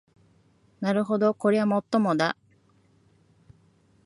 [0.79, 2.35] なるほどこりゃもっともだ